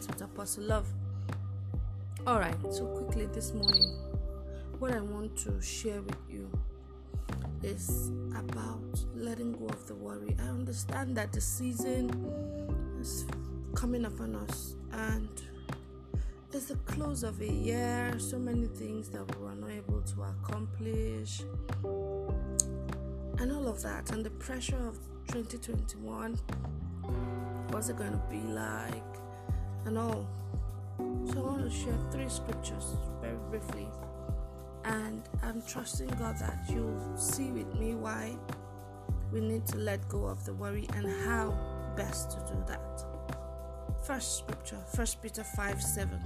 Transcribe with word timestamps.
Mornings 0.00 0.20
with 0.20 0.30
Apostle 0.30 0.64
Love. 0.64 0.86
Alright, 2.26 2.56
so 2.72 2.86
quickly 2.86 3.26
this 3.26 3.52
morning, 3.52 3.98
what 4.78 4.92
I 4.92 5.00
want 5.00 5.36
to 5.38 5.60
share 5.60 6.00
with 6.00 6.16
you 6.26 6.50
is 7.62 8.10
about 8.34 9.04
letting 9.14 9.52
go 9.52 9.66
of 9.66 9.86
the 9.86 9.94
worry. 9.94 10.34
I 10.38 10.48
understand 10.48 11.16
that 11.16 11.32
the 11.32 11.40
season 11.42 12.08
is 12.98 13.26
coming 13.74 14.06
upon 14.06 14.36
us 14.36 14.76
and 14.92 15.28
it's 16.50 16.66
the 16.66 16.76
close 16.76 17.22
of 17.22 17.38
a 17.42 17.52
year, 17.52 18.14
so 18.18 18.38
many 18.38 18.68
things 18.68 19.10
that 19.10 19.36
we 19.36 19.44
were 19.44 19.54
not 19.54 19.70
able 19.70 20.00
to 20.00 20.22
accomplish, 20.22 21.42
and 23.38 23.52
all 23.52 23.68
of 23.68 23.82
that, 23.82 24.10
and 24.12 24.24
the 24.24 24.30
pressure 24.30 24.80
of 24.88 24.98
2021 25.28 26.38
what's 27.70 27.88
it 27.88 27.96
going 27.96 28.12
to 28.12 28.22
be 28.28 28.40
like, 28.48 29.02
and 29.86 29.98
all. 29.98 30.26
So, 30.98 31.38
I 31.38 31.40
want 31.40 31.70
to 31.70 31.70
share 31.70 31.96
three 32.10 32.28
scriptures 32.28 32.96
very 33.20 33.38
briefly, 33.48 33.88
and 34.84 35.22
I'm 35.42 35.62
trusting 35.62 36.08
God 36.08 36.38
that 36.38 36.58
you'll 36.68 37.16
see 37.16 37.50
with 37.50 37.72
me 37.74 37.94
why 37.94 38.36
we 39.32 39.40
need 39.40 39.66
to 39.66 39.78
let 39.78 40.06
go 40.08 40.24
of 40.24 40.44
the 40.44 40.52
worry 40.54 40.86
and 40.96 41.06
how 41.24 41.54
best 41.96 42.30
to 42.32 42.36
do 42.52 42.64
that. 42.66 43.04
First 44.04 44.38
scripture, 44.38 44.78
First 44.94 45.22
Peter 45.22 45.44
5 45.44 45.82
7. 45.82 46.20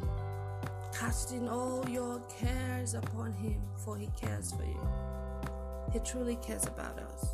Casting 0.98 1.48
all 1.48 1.84
your 1.88 2.20
cares 2.38 2.94
upon 2.94 3.32
him, 3.32 3.60
for 3.84 3.96
he 3.96 4.08
cares 4.16 4.52
for 4.52 4.64
you. 4.64 4.80
He 5.92 5.98
truly 5.98 6.36
cares 6.36 6.66
about 6.66 6.98
us. 6.98 7.26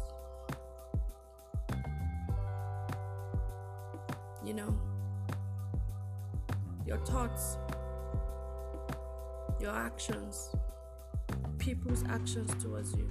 You 4.44 4.54
know, 4.54 4.78
your 6.86 6.98
thoughts, 6.98 7.58
your 9.60 9.72
actions, 9.72 10.54
people's 11.58 12.04
actions 12.08 12.50
towards 12.62 12.94
you, 12.96 13.08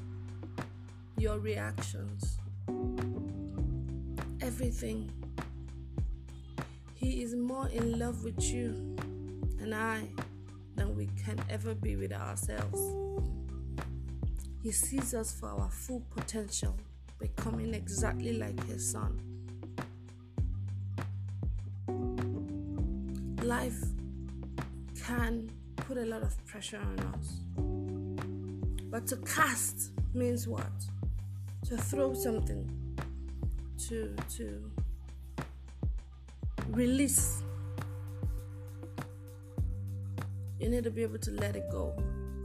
your 1.17 1.39
reactions, 1.39 2.39
everything. 4.41 5.11
He 6.95 7.21
is 7.23 7.35
more 7.35 7.69
in 7.69 7.97
love 7.99 8.23
with 8.23 8.41
you 8.43 8.95
and 9.61 9.73
I 9.73 10.01
than 10.75 10.95
we 10.95 11.07
can 11.23 11.39
ever 11.49 11.75
be 11.75 11.95
with 11.95 12.11
ourselves. 12.11 12.81
He 14.63 14.71
sees 14.71 15.13
us 15.13 15.31
for 15.31 15.47
our 15.47 15.69
full 15.69 16.03
potential, 16.15 16.75
becoming 17.19 17.73
exactly 17.73 18.33
like 18.33 18.61
His 18.65 18.89
Son. 18.89 19.28
Life 23.49 23.81
can 25.07 25.49
put 25.75 25.97
a 25.97 26.05
lot 26.05 26.21
of 26.21 26.45
pressure 26.45 26.77
on 26.77 26.99
us. 26.99 27.39
But 28.91 29.07
to 29.07 29.15
cast 29.17 29.89
means 30.13 30.47
what? 30.47 30.71
To 31.65 31.75
throw 31.75 32.13
something, 32.13 32.69
to, 33.87 34.15
to 34.37 34.71
release 36.67 37.41
you 40.59 40.69
need 40.69 40.83
to 40.83 40.91
be 40.91 41.01
able 41.01 41.17
to 41.17 41.31
let 41.31 41.55
it 41.55 41.71
go. 41.71 41.97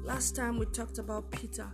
Last 0.02 0.34
time 0.34 0.58
we 0.58 0.64
talked 0.64 0.96
about 0.96 1.30
Peter 1.30 1.70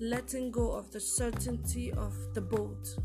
letting 0.00 0.50
go 0.50 0.72
of 0.72 0.90
the 0.90 1.00
certainty 1.00 1.92
of 1.92 2.16
the 2.32 2.40
boat 2.40 2.96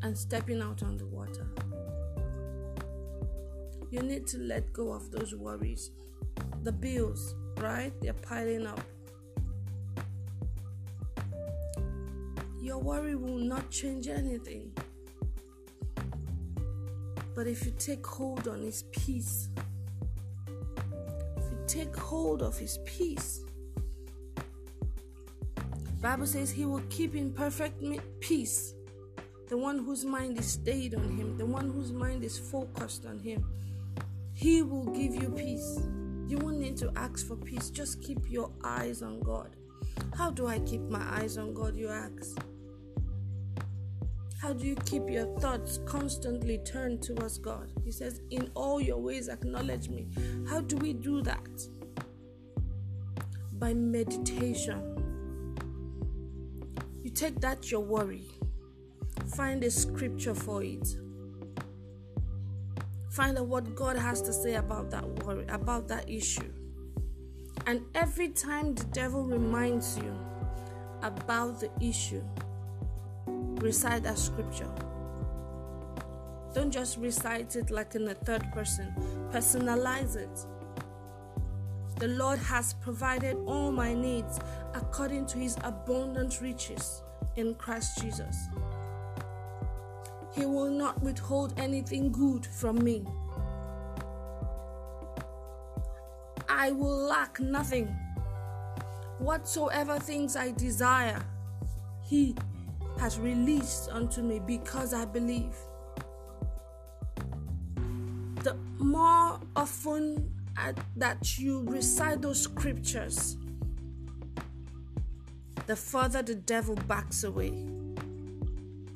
and 0.00 0.16
stepping 0.16 0.62
out 0.62 0.82
on 0.82 0.96
the 0.96 1.04
water. 1.04 1.46
You 3.90 4.00
need 4.02 4.26
to 4.28 4.38
let 4.38 4.72
go 4.72 4.92
of 4.92 5.10
those 5.10 5.34
worries. 5.34 5.90
The 6.62 6.72
bills, 6.72 7.34
right? 7.56 7.92
They're 8.00 8.12
piling 8.12 8.66
up. 8.66 8.80
Your 12.60 12.78
worry 12.78 13.16
will 13.16 13.38
not 13.38 13.70
change 13.70 14.08
anything. 14.08 14.72
But 17.34 17.46
if 17.46 17.64
you 17.64 17.72
take 17.78 18.06
hold 18.06 18.48
on 18.48 18.62
His 18.62 18.82
peace, 18.90 19.48
if 21.38 21.44
you 21.50 21.58
take 21.66 21.96
hold 21.96 22.42
of 22.42 22.58
his 22.58 22.78
peace. 22.84 23.44
Bible 26.00 26.26
says 26.26 26.50
he 26.50 26.64
will 26.64 26.82
keep 26.90 27.16
in 27.16 27.32
perfect 27.32 27.82
peace 28.20 28.74
the 29.48 29.56
one 29.56 29.78
whose 29.78 30.04
mind 30.04 30.38
is 30.38 30.46
stayed 30.46 30.94
on 30.94 31.08
him, 31.16 31.38
the 31.38 31.46
one 31.46 31.70
whose 31.70 31.90
mind 31.90 32.22
is 32.22 32.38
focused 32.38 33.06
on 33.06 33.18
him. 33.18 33.44
He 34.38 34.62
will 34.62 34.84
give 34.84 35.16
you 35.16 35.30
peace. 35.30 35.80
You 36.28 36.38
won't 36.38 36.60
need 36.60 36.76
to 36.76 36.92
ask 36.94 37.26
for 37.26 37.34
peace. 37.34 37.70
Just 37.70 38.00
keep 38.00 38.30
your 38.30 38.52
eyes 38.62 39.02
on 39.02 39.18
God. 39.18 39.56
How 40.16 40.30
do 40.30 40.46
I 40.46 40.60
keep 40.60 40.82
my 40.82 41.02
eyes 41.18 41.36
on 41.36 41.52
God, 41.52 41.74
you 41.74 41.88
ask? 41.88 42.38
How 44.40 44.52
do 44.52 44.64
you 44.64 44.76
keep 44.76 45.10
your 45.10 45.26
thoughts 45.40 45.80
constantly 45.86 46.58
turned 46.58 47.02
towards 47.02 47.38
God? 47.38 47.72
He 47.84 47.90
says, 47.90 48.20
In 48.30 48.48
all 48.54 48.80
your 48.80 48.98
ways, 48.98 49.28
acknowledge 49.28 49.88
me. 49.88 50.06
How 50.48 50.60
do 50.60 50.76
we 50.76 50.92
do 50.92 51.20
that? 51.22 51.68
By 53.54 53.74
meditation. 53.74 55.04
You 57.02 57.10
take 57.10 57.40
that, 57.40 57.72
your 57.72 57.80
worry, 57.80 58.28
find 59.34 59.64
a 59.64 59.70
scripture 59.72 60.36
for 60.36 60.62
it. 60.62 60.96
Find 63.18 63.36
out 63.36 63.48
what 63.48 63.74
God 63.74 63.96
has 63.96 64.22
to 64.22 64.32
say 64.32 64.54
about 64.54 64.92
that 64.92 65.04
worry, 65.24 65.44
about 65.48 65.88
that 65.88 66.08
issue. 66.08 66.52
And 67.66 67.80
every 67.92 68.28
time 68.28 68.76
the 68.76 68.84
devil 68.84 69.24
reminds 69.24 69.98
you 69.98 70.16
about 71.02 71.58
the 71.58 71.68
issue, 71.80 72.22
recite 73.26 74.04
that 74.04 74.20
scripture. 74.20 74.70
Don't 76.54 76.70
just 76.70 76.96
recite 76.98 77.56
it 77.56 77.70
like 77.70 77.96
in 77.96 78.04
the 78.04 78.14
third 78.14 78.52
person, 78.52 78.94
personalize 79.32 80.14
it. 80.14 80.46
The 81.98 82.06
Lord 82.06 82.38
has 82.38 82.74
provided 82.74 83.36
all 83.46 83.72
my 83.72 83.94
needs 83.94 84.38
according 84.74 85.26
to 85.26 85.38
his 85.38 85.56
abundant 85.64 86.40
riches 86.40 87.02
in 87.34 87.56
Christ 87.56 88.00
Jesus. 88.00 88.36
He 90.38 90.46
will 90.46 90.70
not 90.70 91.02
withhold 91.02 91.52
anything 91.58 92.12
good 92.12 92.46
from 92.46 92.78
me. 92.84 93.04
I 96.48 96.70
will 96.70 96.96
lack 97.08 97.40
nothing. 97.40 97.86
Whatsoever 99.18 99.98
things 99.98 100.36
I 100.36 100.52
desire, 100.52 101.20
He 102.04 102.36
has 103.00 103.18
released 103.18 103.88
unto 103.90 104.22
me 104.22 104.38
because 104.38 104.94
I 104.94 105.06
believe. 105.06 105.56
The 108.44 108.56
more 108.78 109.40
often 109.56 110.32
uh, 110.56 110.72
that 110.96 111.36
you 111.36 111.64
recite 111.66 112.22
those 112.22 112.40
scriptures, 112.40 113.36
the 115.66 115.74
further 115.74 116.22
the 116.22 116.36
devil 116.36 116.76
backs 116.86 117.24
away. 117.24 117.50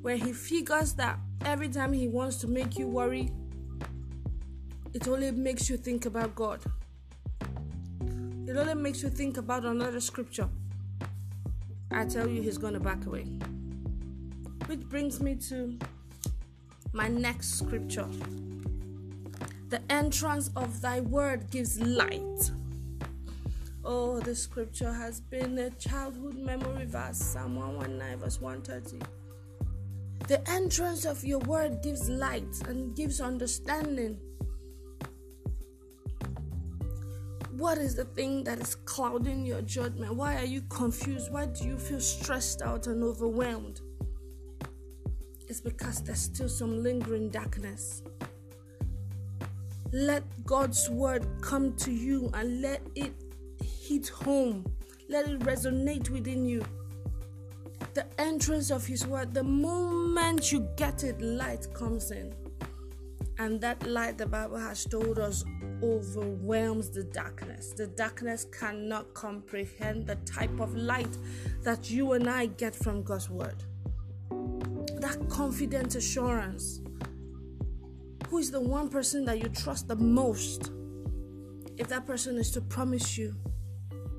Where 0.02 0.16
he 0.16 0.32
figures 0.32 0.94
that 0.94 1.18
every 1.44 1.68
time 1.68 1.92
he 1.92 2.08
wants 2.08 2.36
to 2.36 2.46
make 2.46 2.78
you 2.78 2.86
worry, 2.86 3.30
it 4.94 5.08
only 5.08 5.30
makes 5.30 5.70
you 5.70 5.76
think 5.76 6.06
about 6.06 6.34
God. 6.34 6.60
It 8.46 8.56
only 8.56 8.74
makes 8.74 9.02
you 9.02 9.08
think 9.08 9.36
about 9.36 9.64
another 9.64 10.00
scripture. 10.00 10.48
I 11.90 12.04
tell 12.04 12.28
you, 12.28 12.42
he's 12.42 12.58
going 12.58 12.74
to 12.74 12.80
back 12.80 13.06
away. 13.06 13.24
Which 14.66 14.80
brings 14.88 15.20
me 15.20 15.34
to 15.48 15.78
my 16.92 17.08
next 17.08 17.58
scripture. 17.58 18.08
The 19.68 19.80
entrance 19.90 20.50
of 20.56 20.80
thy 20.80 21.00
word 21.00 21.50
gives 21.50 21.80
light. 21.80 22.50
Oh, 23.84 24.20
the 24.20 24.34
scripture 24.34 24.92
has 24.92 25.20
been 25.20 25.58
a 25.58 25.70
childhood 25.70 26.36
memory 26.36 26.84
verse, 26.84 27.18
Psalm 27.18 27.56
119, 27.56 28.18
verse 28.18 28.40
130. 28.40 29.04
The 30.28 30.40
entrance 30.48 31.04
of 31.04 31.24
your 31.24 31.40
word 31.40 31.82
gives 31.82 32.08
light 32.08 32.54
and 32.68 32.94
gives 32.94 33.20
understanding. 33.20 34.18
What 37.56 37.78
is 37.78 37.94
the 37.96 38.04
thing 38.04 38.44
that 38.44 38.60
is 38.60 38.74
clouding 38.74 39.44
your 39.44 39.62
judgment? 39.62 40.14
Why 40.14 40.36
are 40.36 40.44
you 40.44 40.62
confused? 40.68 41.32
Why 41.32 41.46
do 41.46 41.64
you 41.64 41.76
feel 41.76 42.00
stressed 42.00 42.62
out 42.62 42.86
and 42.86 43.02
overwhelmed? 43.02 43.80
It's 45.48 45.60
because 45.60 46.02
there's 46.02 46.20
still 46.20 46.48
some 46.48 46.82
lingering 46.82 47.28
darkness. 47.28 48.02
Let 49.92 50.24
God's 50.46 50.88
word 50.88 51.26
come 51.42 51.74
to 51.76 51.92
you 51.92 52.30
and 52.32 52.62
let 52.62 52.80
it 52.94 53.12
hit 53.62 54.08
home. 54.08 54.64
Let 55.08 55.28
it 55.28 55.40
resonate 55.40 56.08
within 56.08 56.46
you. 56.46 56.64
The 57.94 58.06
entrance 58.18 58.70
of 58.70 58.86
His 58.86 59.06
word, 59.06 59.34
the 59.34 59.44
moment 59.44 60.50
you 60.50 60.68
get 60.76 61.04
it, 61.04 61.20
light 61.20 61.66
comes 61.74 62.10
in 62.10 62.34
And 63.38 63.60
that 63.60 63.86
light, 63.86 64.18
the 64.18 64.26
Bible 64.26 64.58
has 64.58 64.84
told 64.84 65.18
us, 65.18 65.44
overwhelms 65.82 66.90
the 66.90 67.02
darkness. 67.02 67.72
The 67.72 67.88
darkness 67.88 68.46
cannot 68.56 69.12
comprehend 69.14 70.06
the 70.06 70.16
type 70.16 70.60
of 70.60 70.74
light 70.76 71.16
that 71.62 71.90
you 71.90 72.12
and 72.12 72.28
I 72.30 72.46
get 72.46 72.74
from 72.74 73.02
God's 73.02 73.28
word. 73.28 73.64
That 75.00 75.18
confident 75.28 75.96
assurance. 75.96 76.80
Who 78.28 78.38
is 78.38 78.50
the 78.50 78.60
one 78.60 78.88
person 78.88 79.24
that 79.24 79.40
you 79.40 79.48
trust 79.48 79.88
the 79.88 79.96
most? 79.96 80.70
If 81.76 81.88
that 81.88 82.06
person 82.06 82.38
is 82.38 82.50
to 82.52 82.60
promise 82.60 83.18
you 83.18 83.34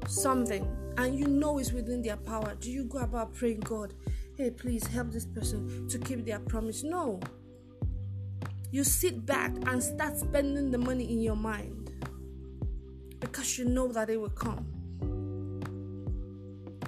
something 0.07 0.67
and 0.97 1.17
you 1.17 1.27
know 1.27 1.57
it's 1.57 1.71
within 1.71 2.01
their 2.01 2.17
power, 2.17 2.55
do 2.59 2.71
you 2.71 2.83
go 2.85 2.99
about 2.99 3.33
praying, 3.33 3.61
God, 3.61 3.93
hey, 4.37 4.51
please 4.51 4.85
help 4.87 5.11
this 5.11 5.25
person 5.25 5.87
to 5.89 5.99
keep 5.99 6.25
their 6.25 6.39
promise? 6.39 6.83
No. 6.83 7.19
You 8.71 8.83
sit 8.83 9.25
back 9.25 9.51
and 9.67 9.81
start 9.81 10.17
spending 10.17 10.71
the 10.71 10.77
money 10.77 11.11
in 11.11 11.21
your 11.21 11.35
mind 11.35 11.91
because 13.19 13.57
you 13.57 13.65
know 13.65 13.87
that 13.89 14.09
it 14.09 14.17
will 14.17 14.29
come. 14.29 14.65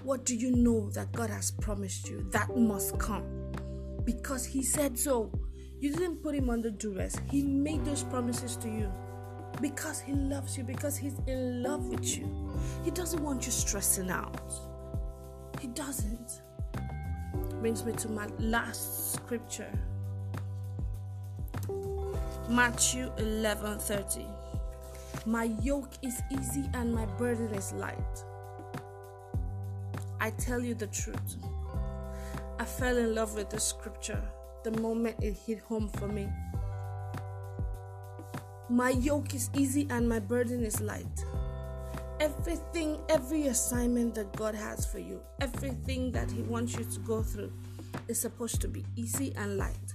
What 0.04 0.26
do 0.26 0.36
you 0.36 0.52
know 0.52 0.90
that 0.92 1.12
God 1.14 1.30
has 1.32 1.52
promised 1.52 2.10
you? 2.10 2.28
That 2.32 2.56
must 2.56 2.98
come 3.00 3.24
because 4.04 4.46
He 4.46 4.62
said 4.64 4.98
so. 4.98 5.32
You 5.80 5.92
didn't 5.92 6.18
put 6.24 6.36
Him 6.36 6.50
under 6.50 6.70
duress, 6.70 7.16
He 7.30 7.44
made 7.44 7.84
those 7.86 8.04
promises 8.04 8.56
to 8.58 8.70
you 8.70 8.92
because 9.62 10.00
He 10.00 10.14
loves 10.14 10.58
you, 10.58 10.64
because 10.64 10.98
He's 10.98 11.16
in 11.28 11.64
love 11.64 11.88
with 11.88 12.18
you. 12.18 12.45
He 12.84 12.92
doesn't 12.92 13.22
want 13.24 13.46
you 13.46 13.52
stressing 13.52 14.10
out. 14.10 14.52
He 15.60 15.68
doesn't. 15.68 16.42
Brings 17.60 17.84
me 17.86 17.94
to 17.94 18.10
my 18.10 18.28
last 18.40 19.14
scripture. 19.14 19.72
Matthew 22.50 23.12
11:30. 23.18 24.28
My 25.26 25.46
yoke 25.62 25.94
is 26.04 26.22
easy 26.30 26.70
and 26.74 26.94
my 26.94 27.06
burden 27.18 27.54
is 27.56 27.74
light. 27.74 28.24
I 30.20 30.30
tell 30.32 30.60
you 30.60 30.76
the 30.76 30.88
truth. 30.88 31.38
I 32.60 32.66
fell 32.66 32.98
in 32.98 33.16
love 33.16 33.36
with 33.36 33.50
the 33.50 33.60
scripture 33.60 34.22
the 34.64 34.72
moment 34.80 35.16
it 35.22 35.34
hit 35.34 35.60
home 35.60 35.90
for 35.90 36.08
me. 36.08 36.28
My 38.70 38.90
yoke 38.90 39.36
is 39.36 39.50
easy 39.56 39.88
and 39.90 40.10
my 40.10 40.20
burden 40.20 40.64
is 40.64 40.82
light. 40.82 41.26
Everything, 42.20 42.98
every 43.10 43.48
assignment 43.48 44.16
that 44.16 44.34
God 44.36 44.56
has 44.56 44.86
for 44.86 45.00
you, 45.00 45.22
everything 45.42 46.12
that 46.14 46.32
He 46.32 46.42
wants 46.44 46.78
you 46.78 46.86
to 46.86 47.00
go 47.00 47.22
through 47.22 47.52
is 48.08 48.20
supposed 48.20 48.62
to 48.62 48.68
be 48.68 48.86
easy 48.96 49.34
and 49.36 49.58
light. 49.58 49.94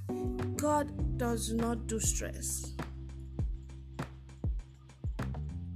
God 0.57 1.17
does 1.17 1.53
not 1.53 1.87
do 1.87 1.99
stress, 1.99 2.73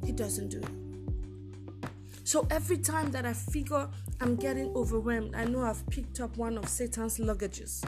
He 0.05 0.13
doesn't 0.13 0.51
do 0.51 0.59
it. 0.59 1.89
So 2.25 2.47
every 2.51 2.79
time 2.79 3.11
that 3.13 3.25
I 3.25 3.33
figure 3.33 3.89
I'm 4.21 4.37
getting 4.37 4.75
overwhelmed, 4.75 5.35
I 5.35 5.45
know 5.45 5.63
I've 5.63 5.87
picked 5.89 6.21
up 6.21 6.37
one 6.37 6.59
of 6.59 6.69
Satan's 6.69 7.19
luggages 7.19 7.85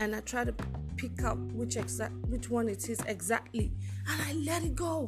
and 0.00 0.14
I 0.14 0.20
try 0.20 0.44
to 0.44 0.54
pick 0.96 1.22
up 1.22 1.38
which 1.52 1.76
exact 1.76 2.14
which 2.28 2.50
one 2.50 2.68
it 2.68 2.88
is 2.88 3.00
exactly 3.06 3.72
and 4.08 4.22
I 4.22 4.32
let 4.34 4.64
it 4.64 4.74
go. 4.74 5.06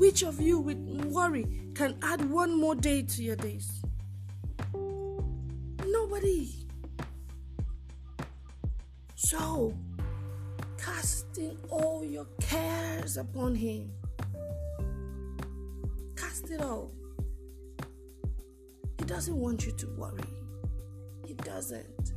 Which 0.00 0.22
of 0.22 0.40
you 0.40 0.58
with 0.58 0.78
worry 1.12 1.46
can 1.74 1.94
add 2.00 2.24
one 2.30 2.58
more 2.58 2.74
day 2.74 3.02
to 3.02 3.22
your 3.22 3.36
days? 3.36 3.82
Nobody. 5.86 6.54
So, 9.14 9.74
casting 10.78 11.58
all 11.68 12.02
your 12.02 12.24
cares 12.40 13.18
upon 13.18 13.54
Him. 13.54 13.92
Cast 16.16 16.50
it 16.50 16.62
all. 16.62 16.92
He 18.98 19.04
doesn't 19.04 19.36
want 19.36 19.66
you 19.66 19.72
to 19.72 19.86
worry. 19.98 20.32
He 21.26 21.34
doesn't. 21.34 22.14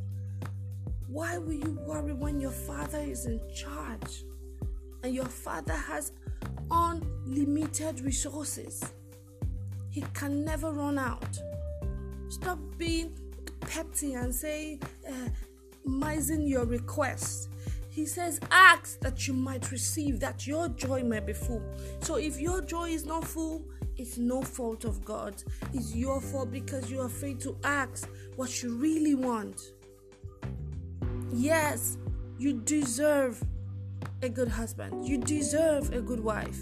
Why 1.09 1.37
will 1.37 1.51
you 1.51 1.77
worry 1.85 2.13
when 2.13 2.39
your 2.39 2.51
father 2.51 2.99
is 2.99 3.25
in 3.25 3.41
charge 3.53 4.23
and 5.03 5.13
your 5.13 5.25
father 5.25 5.73
has 5.73 6.13
unlimited 6.73 8.01
resources? 8.01 8.83
He 9.89 10.01
can 10.13 10.43
never 10.43 10.71
run 10.71 10.97
out. 10.97 11.39
Stop 12.29 12.59
being 12.77 13.15
petty 13.61 14.13
and 14.13 14.33
say, 14.33 14.79
uh, 15.07 15.29
mising 15.85 16.47
your 16.47 16.65
request. 16.65 17.49
He 17.89 18.07
says, 18.07 18.39
Ask 18.49 18.99
that 19.01 19.27
you 19.27 19.35
might 19.35 19.71
receive, 19.71 20.19
that 20.21 20.47
your 20.47 20.67
joy 20.69 21.03
may 21.03 21.19
be 21.19 21.33
full. 21.33 21.61
So 21.99 22.15
if 22.15 22.39
your 22.39 22.61
joy 22.61 22.89
is 22.89 23.05
not 23.05 23.23
full, 23.23 23.65
it's 23.97 24.17
no 24.17 24.41
fault 24.41 24.83
of 24.83 25.05
God. 25.05 25.35
It's 25.73 25.95
your 25.95 26.19
fault 26.19 26.51
because 26.51 26.89
you're 26.89 27.05
afraid 27.05 27.39
to 27.41 27.55
ask 27.63 28.09
what 28.35 28.63
you 28.63 28.75
really 28.75 29.13
want. 29.13 29.61
Yes, 31.31 31.97
you 32.39 32.53
deserve 32.53 33.43
a 34.23 34.29
good 34.29 34.47
husband. 34.47 35.05
You 35.05 35.17
deserve 35.17 35.93
a 35.93 36.01
good 36.01 36.21
wife. 36.21 36.59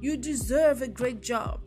You 0.00 0.16
deserve 0.16 0.82
a 0.82 0.88
great 0.88 1.20
job. 1.20 1.60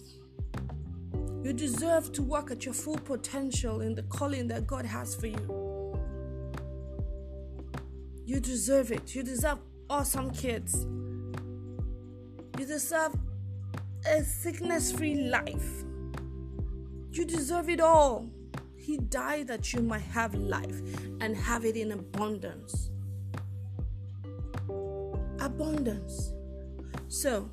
You 1.44 1.54
deserve 1.54 2.12
to 2.14 2.22
work 2.22 2.52
at 2.52 2.66
your 2.66 2.74
full 2.74 2.98
potential 2.98 3.82
in 3.82 3.96
the 3.96 4.04
calling 4.04 4.48
that 4.50 4.68
God 4.68 4.86
has 4.86 5.16
for 5.16 5.28
you. 5.28 5.98
You 8.26 8.40
deserve 8.40 8.92
it. 8.92 9.16
You 9.16 9.24
deserve 9.24 9.60
awesome 9.90 10.32
kids. 10.32 10.86
You 12.60 12.66
deserve 12.66 13.16
a 14.06 14.24
sickness 14.24 14.92
free 14.92 15.16
life. 15.16 15.84
You 17.12 17.24
deserve 17.26 17.70
it 17.70 17.80
all. 17.80 18.30
He 18.76 18.98
died 18.98 19.48
that 19.48 19.72
you 19.72 19.82
might 19.82 20.02
have 20.02 20.36
life 20.36 20.82
and 21.22 21.36
have 21.36 21.64
it 21.64 21.78
in 21.78 21.92
abundance. 21.92 22.90
Abundance. 25.46 26.34
So, 27.08 27.48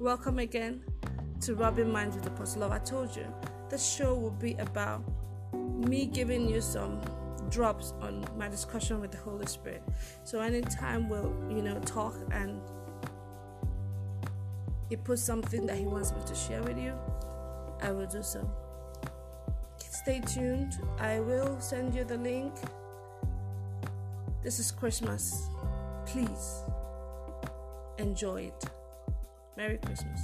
welcome 0.00 0.40
again 0.40 0.82
to 1.42 1.54
Rubbing 1.54 1.92
Minds 1.92 2.16
with 2.16 2.24
the 2.24 2.30
Apostle 2.32 2.62
Love. 2.62 2.72
I 2.72 2.78
told 2.78 3.14
you 3.14 3.24
the 3.70 3.78
show 3.78 4.14
will 4.14 4.32
be 4.32 4.54
about 4.54 5.04
me 5.52 6.06
giving 6.06 6.48
you 6.48 6.60
some 6.60 7.00
drops 7.50 7.92
on 8.00 8.26
my 8.36 8.48
discussion 8.48 9.00
with 9.00 9.12
the 9.12 9.18
Holy 9.18 9.46
Spirit. 9.46 9.84
So 10.24 10.40
anytime 10.40 11.08
we'll, 11.08 11.32
you 11.48 11.62
know, 11.62 11.78
talk 11.86 12.16
and 12.32 12.60
he 14.88 14.96
puts 14.96 15.22
something 15.22 15.66
that 15.66 15.78
he 15.78 15.84
wants 15.84 16.10
me 16.10 16.18
to 16.26 16.34
share 16.34 16.64
with 16.64 16.78
you, 16.78 16.94
I 17.80 17.92
will 17.92 18.06
do 18.06 18.24
so 18.24 18.50
stay 19.78 20.20
tuned. 20.20 20.80
I 20.98 21.20
will 21.20 21.60
send 21.60 21.94
you 21.94 22.02
the 22.04 22.18
link. 22.18 22.52
This 24.42 24.58
is 24.58 24.72
Christmas. 24.72 25.46
Please 26.04 26.64
enjoy 27.98 28.42
it. 28.42 28.64
Merry 29.56 29.78
Christmas. 29.78 30.20